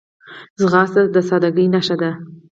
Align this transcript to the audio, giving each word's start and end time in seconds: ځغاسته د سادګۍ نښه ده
ځغاسته 0.59 1.01
د 1.13 1.15
سادګۍ 1.29 1.65
نښه 1.73 1.95
ده 2.01 2.11